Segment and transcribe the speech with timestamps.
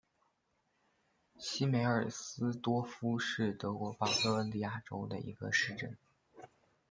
[1.37, 5.95] 西梅尔斯多尔夫是德国巴伐利亚州的一个市镇。